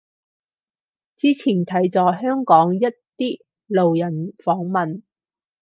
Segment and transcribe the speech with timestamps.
[1.15, 2.79] 之前睇咗香港一
[3.15, 5.03] 啲路人訪問